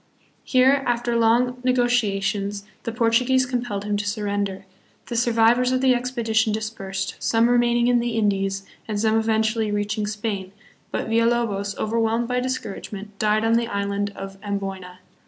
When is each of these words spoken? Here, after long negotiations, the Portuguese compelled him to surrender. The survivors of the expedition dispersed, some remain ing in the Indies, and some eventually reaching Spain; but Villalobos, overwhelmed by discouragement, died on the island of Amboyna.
Here, 0.43 0.81
after 0.87 1.15
long 1.15 1.61
negotiations, 1.63 2.63
the 2.85 2.91
Portuguese 2.91 3.45
compelled 3.45 3.83
him 3.83 3.97
to 3.97 4.07
surrender. 4.07 4.65
The 5.05 5.15
survivors 5.15 5.71
of 5.71 5.79
the 5.79 5.93
expedition 5.93 6.51
dispersed, 6.51 7.17
some 7.19 7.47
remain 7.47 7.77
ing 7.77 7.85
in 7.87 7.99
the 7.99 8.17
Indies, 8.17 8.65
and 8.87 8.99
some 8.99 9.15
eventually 9.15 9.69
reaching 9.69 10.07
Spain; 10.07 10.53
but 10.89 11.07
Villalobos, 11.07 11.77
overwhelmed 11.77 12.27
by 12.27 12.39
discouragement, 12.39 13.19
died 13.19 13.45
on 13.45 13.53
the 13.53 13.67
island 13.67 14.11
of 14.15 14.39
Amboyna. 14.41 15.01